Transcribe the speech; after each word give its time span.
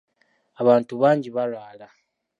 Abantu 0.61 0.93
bangi 1.01 1.29
balwala. 1.35 1.87